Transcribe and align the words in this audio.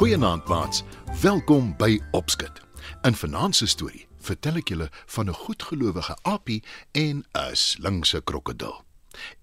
Goeienaand 0.00 0.48
maats. 0.48 0.84
Welkom 1.20 1.74
by 1.76 2.00
Opskit. 2.10 2.60
In 3.02 3.14
vanaand 3.14 3.56
se 3.56 3.66
storie 3.68 4.06
vertel 4.24 4.56
ek 4.56 4.70
julle 4.72 4.86
van 5.14 5.28
'n 5.28 5.36
goedgelowige 5.36 6.14
aapie 6.22 6.62
en 6.92 7.24
'n 7.32 7.56
slinkse 7.56 8.20
krokodil. 8.24 8.84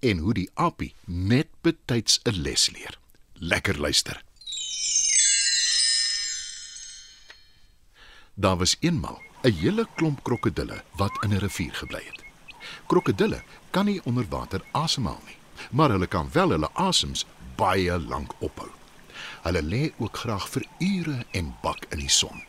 En 0.00 0.18
hoe 0.18 0.34
die 0.34 0.50
aapie 0.54 0.94
net 1.04 1.46
betyds 1.62 2.18
'n 2.24 2.40
les 2.42 2.70
leer. 2.70 2.98
Lekker 3.32 3.78
luister. 3.80 4.22
Daar 8.34 8.56
was 8.56 8.76
eenmal 8.80 9.22
'n 9.42 9.52
hele 9.52 9.86
klomp 9.94 10.22
krokodille 10.22 10.82
wat 10.96 11.22
in 11.22 11.30
'n 11.30 11.38
rivier 11.38 11.74
gebly 11.74 12.02
het. 12.04 12.22
Krokodille 12.86 13.42
kan 13.70 13.84
nie 13.84 14.04
onder 14.04 14.26
water 14.28 14.64
asemhaal 14.72 15.22
nie, 15.26 15.38
maar 15.70 15.90
hulle 15.90 16.06
kan 16.06 16.28
wel 16.32 16.48
hulle 16.48 16.70
asems 16.72 17.26
baie 17.56 17.98
lank 17.98 18.34
ophou. 18.40 18.77
Hulle 19.42 19.62
lê 19.62 19.92
ook 19.98 20.16
graag 20.16 20.48
vir 20.48 20.64
ure 20.78 21.24
en 21.30 21.54
bak 21.62 21.86
in 21.90 21.98
die 21.98 22.12
son. 22.12 22.42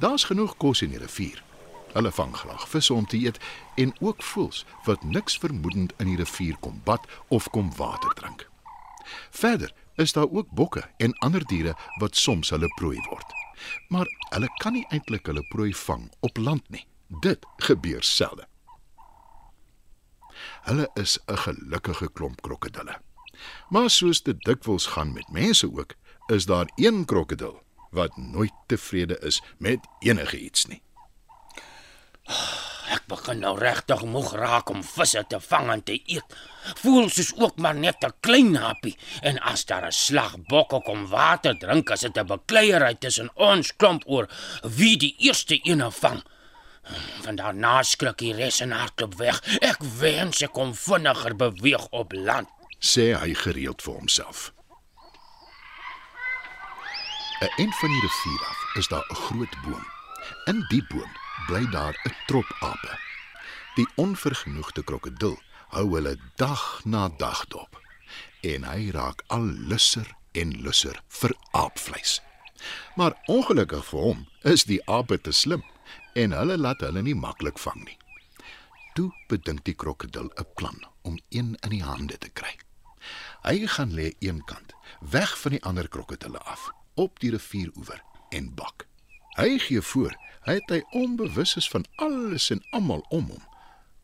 Daar's 0.00 0.24
genoeg 0.24 0.56
kos 0.56 0.82
in 0.82 0.94
die 0.94 0.98
rivier. 0.98 1.42
Hulle 1.92 2.12
vang 2.14 2.36
graag 2.36 2.68
visse 2.68 2.94
om 2.94 3.06
te 3.06 3.18
eet 3.18 3.40
en 3.74 3.92
ook 4.00 4.22
voëls 4.22 4.64
wat 4.86 5.02
niks 5.02 5.38
vermoedend 5.38 5.92
in 5.98 6.06
die 6.12 6.16
rivier 6.16 6.56
kom 6.60 6.80
bad 6.84 7.06
of 7.28 7.50
kom 7.50 7.72
water 7.76 8.14
drink. 8.14 8.46
Verder 9.30 9.74
is 9.94 10.12
daar 10.12 10.30
ook 10.30 10.50
bokke 10.50 10.84
en 10.96 11.18
ander 11.18 11.44
diere 11.46 11.74
wat 11.98 12.16
soms 12.16 12.50
hulle 12.50 12.68
prooi 12.78 12.96
word. 13.08 13.34
Maar 13.88 14.06
hulle 14.30 14.48
kan 14.62 14.72
nie 14.72 14.86
eintlik 14.88 15.26
hulle 15.26 15.44
prooi 15.50 15.74
vang 15.74 16.08
op 16.20 16.36
land 16.36 16.64
nie. 16.70 16.86
Dit 17.20 17.44
gebeur 17.56 18.02
selde. 18.02 18.46
Hulle 20.64 20.88
is 20.94 21.18
'n 21.26 21.36
gelukkige 21.36 22.08
klomp 22.12 22.40
krokodille. 22.40 23.00
Maar 23.68 23.90
soos 23.90 24.22
dit 24.22 24.40
dikwels 24.44 24.86
gaan 24.86 25.12
met 25.12 25.30
mense 25.30 25.66
ook, 25.72 25.94
is 26.26 26.46
daar 26.46 26.70
een 26.76 27.04
krokodil 27.04 27.62
wat 27.90 28.16
nooit 28.16 28.52
tevrede 28.66 29.18
is 29.18 29.42
met 29.58 29.78
enige 29.98 30.38
iets 30.38 30.66
nie. 30.66 30.82
Ek 32.90 33.04
begin 33.06 33.38
nou 33.44 33.52
regtig 33.58 34.02
moeg 34.02 34.32
raak 34.38 34.70
om 34.70 34.82
visse 34.86 35.22
te 35.30 35.38
vang 35.42 35.68
en 35.74 35.82
te 35.86 35.94
eet. 36.10 36.34
Voel 36.82 37.08
soos 37.10 37.30
ook 37.38 37.58
maar 37.62 37.74
net 37.74 38.02
'n 38.04 38.14
klein 38.20 38.56
happie 38.56 38.98
en 39.22 39.38
as 39.38 39.64
daar 39.64 39.86
'n 39.86 39.92
slag 39.92 40.34
bokke 40.48 40.80
kom 40.82 41.06
water 41.06 41.58
drink 41.58 41.90
as 41.90 42.00
dit 42.00 42.18
'n 42.18 42.26
bekleierery 42.26 42.94
tussen 42.94 43.30
ons 43.34 43.76
klomp 43.76 44.02
oor 44.06 44.28
wie 44.62 44.96
die 44.96 45.14
eerste 45.18 45.58
een 45.62 45.92
vang. 45.92 46.22
Van 47.22 47.36
daarna 47.36 47.82
skrik 47.82 48.18
die 48.18 48.34
res 48.34 48.60
en 48.60 48.70
hardloop 48.70 49.14
weg. 49.14 49.42
Ek 49.60 49.78
wens 49.98 50.42
ek 50.42 50.52
kon 50.52 50.74
vinniger 50.74 51.36
beweeg 51.36 51.86
op 51.90 52.12
land 52.12 52.48
sê 52.80 53.12
hy 53.14 53.34
gereeld 53.34 53.82
vir 53.82 53.94
homself. 53.94 54.52
'n 57.40 57.48
Eind 57.56 57.74
van 57.80 57.88
die 57.88 58.00
rivier 58.00 58.42
af 58.48 58.76
is 58.76 58.88
daar 58.88 59.04
'n 59.10 59.14
groot 59.14 59.54
boom. 59.64 59.86
In 60.44 60.64
die 60.68 60.84
boom 60.88 61.12
bly 61.46 61.64
daar 61.70 61.96
'n 62.04 62.14
trop 62.26 62.56
ape. 62.60 62.98
Die 63.74 63.88
onvergenoegde 63.94 64.82
krokodil 64.84 65.38
hou 65.68 65.94
hulle 65.94 66.16
dag 66.36 66.80
na 66.84 67.08
dag 67.08 67.46
dop 67.46 67.80
en 68.40 68.64
hy 68.64 68.90
raak 68.90 69.22
al 69.26 69.46
lusser 69.70 70.16
en 70.32 70.62
lusser 70.62 71.02
vir 71.08 71.36
aapvleis. 71.50 72.20
Maar 72.96 73.16
ongelukkig 73.26 73.84
vir 73.84 74.00
hom 74.00 74.28
is 74.42 74.64
die 74.64 74.82
ape 74.86 75.20
te 75.20 75.32
slim 75.32 75.64
en 76.14 76.32
hulle 76.32 76.56
laat 76.58 76.80
hulle 76.80 77.02
nie 77.02 77.14
maklik 77.14 77.58
vang 77.58 77.84
nie. 77.84 77.98
Toe 78.94 79.12
bedink 79.28 79.64
die 79.64 79.74
krokodil 79.74 80.30
'n 80.36 80.46
plan 80.54 80.80
om 81.02 81.18
een 81.28 81.56
in 81.60 81.70
die 81.70 81.84
hande 81.84 82.18
te 82.18 82.28
kry. 82.28 82.58
Hy 83.42 83.66
gaan 83.66 83.94
lê 83.96 84.12
eenkant, 84.20 84.74
weg 85.00 85.32
van 85.40 85.56
die 85.56 85.62
ander 85.64 85.88
krokodille 85.88 86.38
af, 86.38 86.68
op 86.94 87.20
die 87.20 87.30
rivieroewer 87.30 88.02
en 88.28 88.54
bak. 88.54 88.84
Hy 89.38 89.58
gee 89.58 89.80
voor, 89.80 90.12
hy 90.44 90.58
het 90.58 90.72
hy 90.74 90.80
onbewus 90.96 91.56
is 91.56 91.68
van 91.72 91.86
alles 91.96 92.50
en 92.52 92.60
almal 92.76 93.04
om 93.08 93.30
hom. 93.32 93.44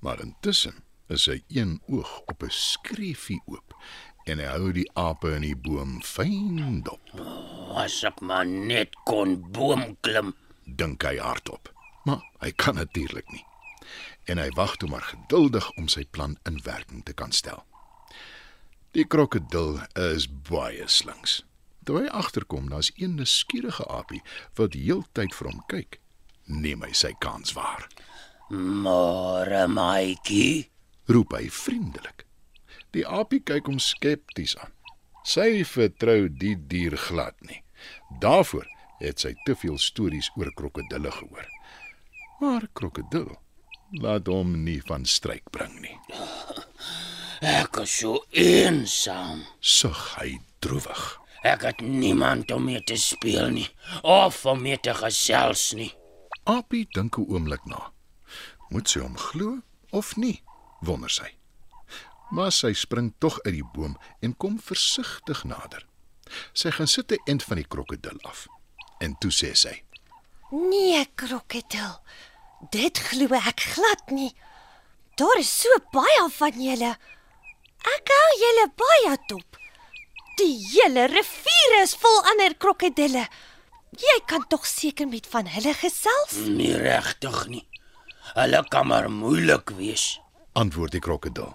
Maar 0.01 0.23
intussen 0.25 0.81
is 1.13 1.27
hy 1.29 1.43
een 1.49 1.81
oog 1.87 2.21
op 2.27 2.43
'n 2.43 2.51
skreefie 2.51 3.43
oop 3.47 3.77
en 4.25 4.39
hy 4.39 4.49
hou 4.51 4.73
die 4.73 4.89
ape 4.99 5.31
in 5.37 5.45
die 5.47 5.57
boom 5.57 6.01
fyn 6.03 6.83
dop. 6.83 7.01
Oh, 7.15 7.77
as 7.79 8.03
ek 8.05 8.21
maar 8.21 8.47
net 8.47 8.97
kon 9.05 9.53
boom 9.53 9.97
klim, 10.01 10.35
dink 10.65 11.03
hy 11.03 11.19
hardop. 11.19 11.71
Maar 12.05 12.23
hy 12.41 12.51
kan 12.51 12.75
natuurlik 12.75 13.29
nie. 13.31 13.45
En 14.25 14.39
hy 14.39 14.49
wag 14.59 14.77
toe 14.77 14.89
maar 14.89 15.07
geduldig 15.13 15.71
om 15.77 15.89
sy 15.89 16.05
plan 16.11 16.39
in 16.45 16.61
werking 16.63 17.05
te 17.05 17.13
kan 17.13 17.33
stel. 17.33 17.65
Die 18.97 19.05
krokodil 19.05 19.75
is 20.01 20.25
baie 20.49 20.87
slinks. 20.89 21.43
Toe 21.84 21.99
hy 21.99 22.07
agterkom, 22.17 22.71
daar's 22.73 22.89
een 22.97 23.19
nuuskierige 23.19 23.84
aapie 23.93 24.23
wat 24.57 24.73
heeltyd 24.73 25.34
vir 25.37 25.51
hom 25.51 25.59
kyk. 25.69 25.99
Neem 26.49 26.81
hy 26.87 26.95
sy 26.97 27.11
kans 27.21 27.53
waar. 27.53 27.85
"Môre, 28.49 29.67
maatjie," 29.69 30.71
roep 31.12 31.37
hy 31.37 31.51
vriendelik. 31.51 32.25
Die 32.97 33.05
aapie 33.05 33.43
kyk 33.45 33.69
hom 33.69 33.79
skepties 33.79 34.56
aan. 34.56 34.73
Sy 35.25 35.65
vertrou 35.65 36.29
die 36.29 36.56
dier 36.56 36.97
glad 36.97 37.37
nie. 37.41 37.61
Daarvoor 38.21 38.65
het 39.01 39.21
sy 39.21 39.35
te 39.45 39.55
veel 39.55 39.77
stories 39.79 40.31
oor 40.37 40.55
krokodille 40.55 41.11
gehoor. 41.11 41.49
Maar 42.41 42.69
krokodil 42.73 43.37
laat 44.01 44.27
hom 44.27 44.65
nie 44.65 44.81
van 44.81 45.05
stryk 45.05 45.45
bring 45.51 45.81
nie. 45.81 45.99
Ek 47.76 47.82
is 47.82 47.94
so 48.00 48.22
eensaam. 48.32 49.42
Sug 49.60 49.98
hy 50.16 50.38
droewig. 50.64 51.00
Ek 51.44 51.60
het 51.66 51.82
niemand 51.84 52.48
om 52.54 52.62
mee 52.64 52.81
te 52.88 52.97
speel 52.97 53.50
nie 53.53 53.66
of 54.00 54.38
om 54.48 54.62
mee 54.64 54.78
te 54.81 54.94
gesels 54.97 55.75
nie. 55.76 55.91
Appie 56.48 56.87
dink 56.97 57.19
'n 57.19 57.28
oomblik 57.28 57.66
na. 57.69 57.92
Moet 58.72 58.88
sy 58.88 59.00
hom 59.04 59.19
glo 59.19 59.60
of 59.92 60.16
nie? 60.16 60.41
wonder 60.81 61.10
sy. 61.10 61.28
Maar 62.31 62.53
sy 62.53 62.72
spring 62.72 63.12
tog 63.19 63.37
uit 63.44 63.60
die 63.60 63.69
boom 63.75 63.98
en 64.22 64.37
kom 64.37 64.56
versigtig 64.56 65.44
nader. 65.44 65.84
Sy 66.54 66.70
gaan 66.70 66.88
sit 66.88 67.12
'n 67.12 67.20
end 67.26 67.43
van 67.43 67.56
die 67.56 67.69
krokodil 67.69 68.19
af. 68.25 68.47
En 69.00 69.19
toe 69.20 69.31
sê 69.31 69.53
sy: 69.53 69.82
"Nee, 70.50 71.04
krokodil. 71.14 72.00
Dit 72.70 72.98
glo 72.98 73.37
ek 73.37 73.60
glad 73.60 74.10
nie. 74.10 74.32
Daar 75.16 75.38
is 75.38 75.60
so 75.60 75.69
baie 75.93 76.31
van 76.31 76.62
julle. 76.62 76.97
Ek 77.87 78.11
hou 78.11 78.31
julle 78.43 78.67
baie 78.83 79.17
dop. 79.31 79.59
Die 80.37 80.55
hele 80.73 81.07
rivier 81.09 81.77
is 81.83 81.95
vol 82.01 82.19
ander 82.33 82.57
krokodille. 82.59 83.25
Jy 83.97 84.17
kan 84.29 84.45
tog 84.51 84.67
seker 84.69 85.09
met 85.09 85.29
van 85.31 85.47
hulle 85.49 85.73
gesels? 85.79 86.35
Nee, 86.51 86.77
regtig 86.83 87.39
nie. 87.53 87.65
Hulle 88.35 88.65
kan 88.69 88.91
maar 88.91 89.07
moeilik 89.11 89.71
wees, 89.79 90.19
antwoord 90.59 90.97
die 90.97 91.01
krokodil. 91.01 91.55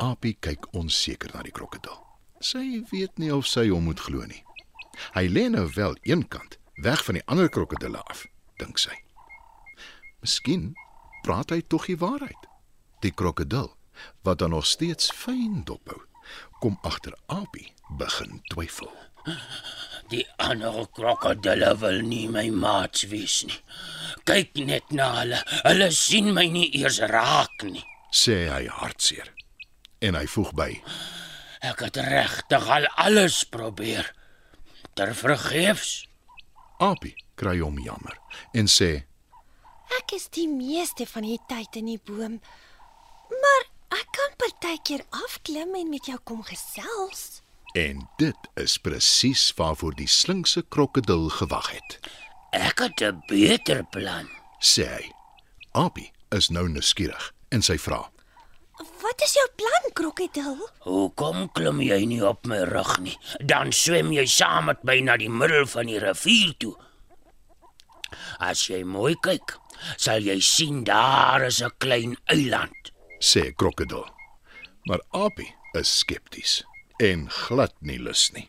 Apie 0.00 0.36
kyk 0.40 0.70
onseker 0.72 1.34
na 1.34 1.42
die 1.44 1.52
krokodil. 1.54 1.98
Sy 2.40 2.84
weet 2.92 3.18
nie 3.18 3.32
of 3.34 3.48
sy 3.50 3.66
hom 3.68 3.88
moet 3.90 4.00
glo 4.06 4.24
nie. 4.28 4.42
Hy 5.16 5.26
lê 5.28 5.48
nou 5.50 5.66
wel 5.74 5.98
eenkant, 6.06 6.58
weg 6.86 7.02
van 7.04 7.18
die 7.18 7.26
ander 7.26 7.50
krokodille 7.50 8.00
af, 8.06 8.24
dink 8.62 8.78
sy. 8.78 8.94
Miskien 10.22 10.72
praat 11.26 11.50
hy 11.50 11.60
tog 11.66 11.88
die 11.90 11.98
waarheid. 11.98 12.48
Die 13.02 13.12
krokodil 13.12 13.72
wat 14.22 14.38
dan 14.38 14.50
nog 14.50 14.66
steeds 14.66 15.10
fyn 15.12 15.62
dophou, 15.64 16.02
kom 16.60 16.78
agter 16.82 17.14
Abi 17.26 17.72
begin 17.98 18.40
twyfel. 18.52 18.90
Die 20.12 20.24
ander 20.36 20.84
krokodille 20.92 21.70
wil 21.80 22.02
nie 22.04 22.26
my 22.28 22.48
maats 22.52 23.06
wees 23.08 23.42
nie. 23.48 23.60
Kyk 24.28 24.60
net 24.68 24.92
na 24.92 25.10
hulle. 25.20 25.40
Hulle 25.64 25.88
sien 25.96 26.32
my 26.36 26.44
nie 26.52 26.68
eers 26.80 27.00
raak 27.10 27.64
nie, 27.64 27.84
sê 28.12 28.44
hy 28.52 28.66
hartseer. 28.68 29.30
En 30.04 30.18
hy 30.18 30.26
voeg 30.28 30.52
by: 30.56 30.70
Ek 31.64 31.80
het 31.86 31.96
regtig 31.96 32.68
al 32.68 32.88
alles 33.00 33.42
probeer. 33.48 34.12
Ter 34.94 35.14
vergeefs. 35.16 36.04
Abi 36.78 37.14
kry 37.40 37.58
hom 37.62 37.80
jammer 37.82 38.18
en 38.52 38.68
sê: 38.70 39.06
Ek 39.98 40.14
is 40.16 40.28
die 40.36 40.48
meeste 40.50 41.06
van 41.08 41.24
die 41.26 41.40
tyd 41.48 41.80
in 41.80 41.88
die 41.92 42.00
boom. 42.00 42.40
Partykeer 44.36 45.04
afklim 45.10 45.74
en 45.74 45.88
met 45.90 46.06
jou 46.06 46.18
kom 46.24 46.42
gesels. 46.42 47.40
En 47.74 48.08
dit 48.18 48.48
is 48.60 48.76
presies 48.78 49.52
waarvoor 49.58 49.94
die 49.98 50.08
slinkse 50.08 50.62
krokodil 50.68 51.28
gewag 51.28 51.70
het, 51.70 51.98
Ek 52.54 52.78
het 52.78 53.00
'n 53.02 53.22
beter 53.28 53.84
plan. 53.90 54.28
sê 54.60 54.86
hy. 54.86 55.12
Apie 55.72 56.12
is 56.30 56.48
nou 56.50 56.68
nuuskierig 56.68 57.32
en 57.50 57.62
sy 57.62 57.76
vra: 57.78 58.10
Wat 59.02 59.22
is 59.22 59.32
jou 59.34 59.48
plan, 59.56 59.92
krokodil? 59.92 60.68
Hoekom 60.78 61.52
klim 61.52 61.80
jy 61.80 62.04
nie 62.06 62.22
op 62.26 62.46
my 62.46 62.58
rug 62.64 62.98
nie? 63.00 63.18
Dan 63.44 63.72
swem 63.72 64.12
jy 64.12 64.26
saam 64.26 64.64
met 64.64 64.84
my 64.84 65.00
na 65.00 65.16
die 65.16 65.28
middel 65.30 65.66
van 65.66 65.86
die 65.86 65.98
rivier 65.98 66.54
toe. 66.58 66.76
As 68.38 68.66
jy 68.68 68.82
mooi 68.84 69.14
kyk, 69.20 69.58
sal 69.96 70.20
jy 70.20 70.40
sien 70.40 70.84
daar 70.84 71.42
is 71.42 71.60
'n 71.62 71.70
klein 71.78 72.16
eiland. 72.26 72.92
sê 73.20 73.52
krokodil. 73.56 74.06
Maar 74.84 75.00
Apie 75.10 75.54
is 75.72 75.98
skepties 75.98 76.62
en 76.96 77.30
glad 77.30 77.72
nie 77.80 77.98
lus 77.98 78.30
nie. 78.32 78.48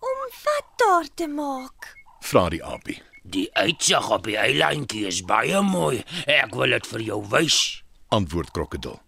Om 0.00 0.24
wat 0.44 0.72
daar 0.76 1.06
te 1.14 1.28
maak? 1.30 1.94
Vra 2.20 2.48
die 2.50 2.64
Apie. 2.64 2.98
Die 3.22 3.46
uitsig 3.54 4.10
op 4.10 4.26
die 4.26 4.36
eilandjie 4.36 5.06
is 5.06 5.22
baie 5.24 5.60
mooi. 5.62 6.02
Ek 6.26 6.56
wil 6.58 6.74
dit 6.74 6.90
vir 6.90 7.04
jou 7.06 7.20
wys. 7.30 7.58
Antwoord 8.12 8.50
krokodil. 8.50 8.98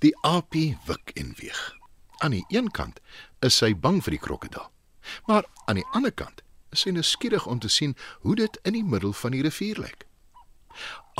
Die 0.00 0.14
Apie 0.26 0.78
wik 0.88 1.12
en 1.20 1.36
weeg. 1.38 1.60
Aan 2.24 2.34
die 2.34 2.44
een 2.48 2.72
kant 2.72 2.98
is 3.44 3.60
sy 3.60 3.74
bang 3.76 4.00
vir 4.02 4.16
die 4.16 4.24
krokodil, 4.24 4.66
maar 5.28 5.44
aan 5.68 5.78
die 5.78 5.86
ander 5.92 6.10
kant 6.10 6.42
is 6.74 6.82
sy 6.86 6.96
nuuskierig 6.96 7.46
om 7.46 7.60
te 7.60 7.70
sien 7.70 7.94
hoe 8.24 8.34
dit 8.40 8.58
in 8.64 8.74
die 8.74 8.84
middel 8.84 9.12
van 9.12 9.36
die 9.36 9.44
rivier 9.44 9.78
lyk. 9.84 10.08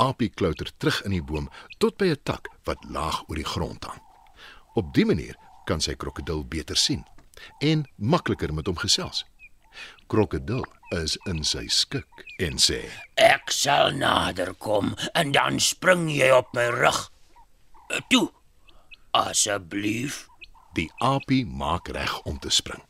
Apie 0.01 0.33
klouter 0.33 0.73
terug 0.77 1.03
in 1.05 1.15
die 1.15 1.23
boom 1.23 1.49
tot 1.77 2.01
by 2.01 2.11
'n 2.11 2.23
tak 2.23 2.49
wat 2.65 2.83
laag 2.89 3.23
oor 3.29 3.35
die 3.35 3.51
grond 3.55 3.85
hang. 3.85 4.08
Op 4.79 4.93
dië 4.95 5.05
manier 5.05 5.35
kan 5.67 5.81
sy 5.83 5.97
krokodil 5.99 6.45
beter 6.47 6.77
sien 6.79 7.03
en 7.63 7.81
makliker 7.95 8.53
met 8.55 8.67
hom 8.71 8.77
gesels. 8.79 9.25
Krokodil 10.11 10.63
is 10.95 11.17
in 11.27 11.41
sy 11.47 11.65
skik 11.71 12.23
en 12.45 12.55
sê: 12.63 12.79
Ek 13.19 13.51
sal 13.51 13.91
nader 13.99 14.53
kom 14.63 14.93
en 15.19 15.33
dan 15.35 15.59
spring 15.63 16.07
jy 16.11 16.29
op 16.35 16.53
my 16.55 16.69
rug. 16.75 16.99
Toe. 18.07 18.29
Asseblief. 19.19 20.27
Die 20.79 20.87
apie 21.03 21.43
maak 21.43 21.91
reg 21.91 22.15
om 22.29 22.39
te 22.39 22.51
spring. 22.53 22.83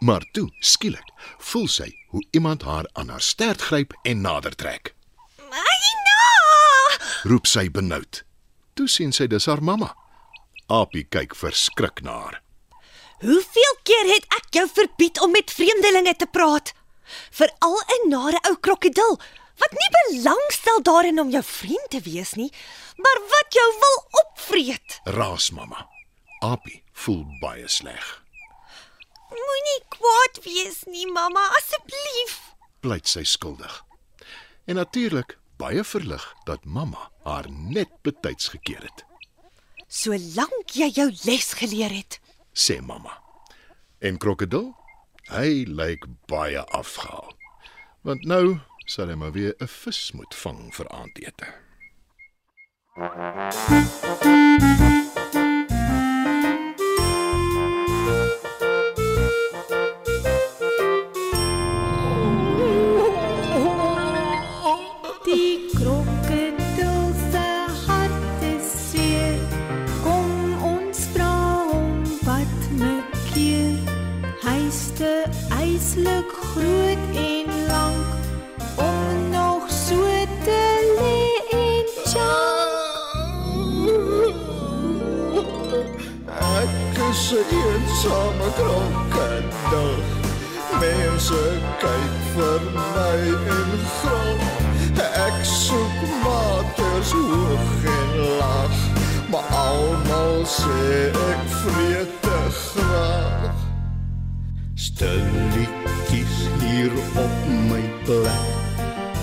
Maar 0.00 0.24
toe, 0.32 0.46
skielik, 0.60 1.08
voel 1.50 1.68
sy 1.68 1.90
hoe 2.12 2.24
iemand 2.30 2.64
haar 2.64 2.88
aan 2.92 3.12
haar 3.12 3.24
stert 3.24 3.64
gryp 3.68 3.92
en 4.08 4.24
nader 4.24 4.56
trek. 4.56 4.94
Aina! 5.50 6.24
Roep 7.28 7.48
sy 7.48 7.68
benoud. 7.72 8.22
Toe 8.76 8.88
sien 8.88 9.12
sy 9.12 9.28
dis 9.28 9.48
haar 9.50 9.64
mamma. 9.64 9.92
Apie 10.66 11.04
kyk 11.06 11.34
verskrik 11.38 12.02
na 12.02 12.12
haar. 12.12 12.42
Hoeveel 13.22 13.76
keer 13.86 14.08
het 14.10 14.26
ek 14.34 14.48
jou 14.58 14.66
verbied 14.68 15.20
om 15.22 15.30
met 15.30 15.52
vreemdelinge 15.54 16.16
te 16.18 16.26
praat? 16.26 16.72
Veral 17.30 17.78
'n 17.96 18.08
nare 18.08 18.40
ou 18.50 18.56
krokodil 18.60 19.20
wat 19.56 19.72
nie 19.72 19.90
belangstel 19.96 20.82
daarin 20.82 21.20
om 21.20 21.30
jou 21.30 21.42
vriend 21.42 21.90
te 21.90 22.00
wees 22.00 22.34
nie, 22.34 22.52
maar 22.96 23.20
wat 23.20 23.48
jou 23.48 23.68
wil 23.84 23.98
opvreet. 24.22 25.00
Raas 25.04 25.50
mamma. 25.50 25.88
Apie 26.40 26.82
voel 26.92 27.24
baie 27.40 27.68
sleg. 27.68 28.24
Moenie 29.30 29.82
kwaad 29.88 30.44
wees 30.44 30.84
nie, 30.86 31.06
mamma, 31.12 31.48
asseblief. 31.56 32.54
Pleit 32.80 33.08
sy 33.08 33.24
skuldig. 33.24 33.84
En 34.66 34.74
natuurlik 34.74 35.38
baie 35.56 35.84
verlig 35.84 36.34
dat 36.44 36.64
mamma 36.64 37.10
haar 37.24 37.50
net 37.50 37.90
betyds 38.02 38.48
gekeer 38.48 38.82
het, 38.82 39.04
Solank 39.96 40.74
jy 40.76 40.90
jou 40.92 41.06
les 41.24 41.46
geleer 41.56 41.92
het. 41.94 42.18
sê 42.52 42.80
mamma. 42.80 43.14
En 43.98 44.18
krokodil? 44.20 44.74
Hy 45.32 45.64
lyk 45.68 46.04
baie 46.28 46.60
afgehaal. 46.76 47.32
Want 48.04 48.24
nou 48.28 48.58
sal 48.86 49.08
hy 49.08 49.16
maar 49.16 49.32
weer 49.32 49.54
'n 49.58 49.66
vis 49.66 50.12
moet 50.12 50.34
vang 50.34 50.74
vir 50.74 50.88
aandete. 50.88 51.48
Die 65.24 65.75
'n 87.32 87.44
eensame 87.62 88.48
krokodil. 88.58 89.94
Mense 90.80 91.44
kyk 91.82 92.14
vir 92.34 92.60
my 92.74 93.20
en 93.58 93.72
gil. 93.98 94.38
Ek 95.26 95.38
soek 95.42 95.98
maters 96.24 97.10
hoog 97.12 97.84
en 97.98 98.12
laag, 98.38 98.76
maar 99.30 99.46
almal 99.66 100.44
sê 100.46 101.10
ek 101.30 101.42
vreet 101.60 102.12
te 102.22 102.40
graag. 102.60 103.58
Stilletjies 104.74 106.36
hier 106.60 106.92
op 107.24 107.36
my 107.70 107.84
plek. 108.04 108.46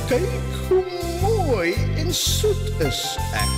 Kyk 0.07 0.51
hoe 0.67 0.85
mooi 1.21 1.73
en 1.97 2.13
soet 2.13 2.67
is 2.79 3.17
ek. 3.31 3.55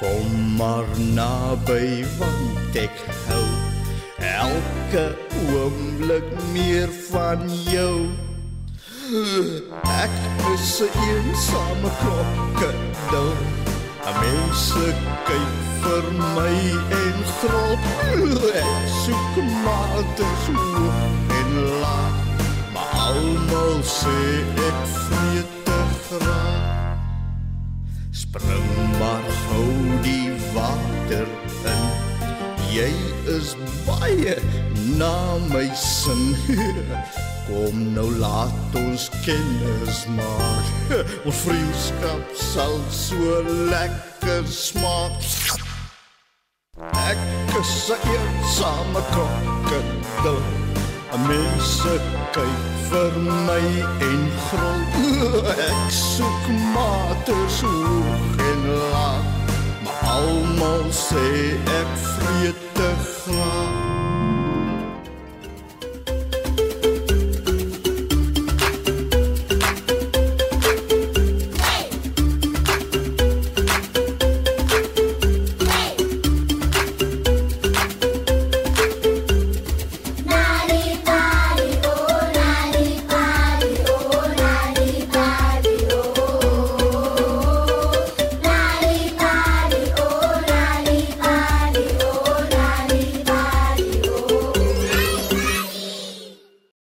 Kom 0.00 0.56
maar 0.56 0.88
naby 0.96 2.04
want 2.18 2.76
ek 2.80 3.02
hou 3.28 3.39
elke 4.20 5.16
oomblik 5.54 6.24
meer 6.52 6.88
van 7.10 7.38
jou. 7.70 8.08
Ek 9.82 10.16
is 10.54 10.80
'n 10.80 10.90
eensame 11.08 11.90
krokodil. 12.00 13.32
Mense 14.20 14.86
kyk 15.28 15.54
vir 15.82 16.04
my 16.34 16.56
en 17.02 17.18
grop. 17.38 17.82
Ek 18.54 18.86
soek 19.02 19.34
maters 19.64 20.46
hoog 20.56 21.00
en 21.38 21.52
laag, 21.82 22.16
maar 22.72 22.90
almal 23.06 23.82
sê 23.82 24.18
ek 24.68 24.80
vreet 24.92 25.19
is 33.40 33.54
baie 33.86 34.36
na 34.98 35.38
my 35.52 35.68
sin. 35.74 36.36
Kom 37.48 37.78
nou 37.94 38.08
laat 38.20 38.76
ons 38.78 39.08
kennis 39.24 40.04
maak. 40.16 40.92
Ons 41.26 41.40
vriendskap 41.46 42.34
sal 42.36 42.76
so 42.94 43.40
lekker 43.72 44.44
smaak. 44.46 45.18
Ek 47.08 47.24
is 47.60 47.72
'n 47.96 48.00
eensame 48.14 49.02
krokodil. 49.12 50.40
Mense 51.26 51.94
kyk 52.36 52.62
vir 52.90 53.12
my 53.48 53.66
en 54.10 54.22
grol. 54.46 54.80
Ek 55.70 55.84
soek 55.90 56.44
maters 56.76 57.60
hoog 57.66 58.48
en 58.48 58.64
maar 58.94 59.39
almal 60.16 60.84
sê 61.06 61.28
ek 61.80 61.90
vreet 62.06 62.58
te 62.74 62.90
graag. 63.10 63.79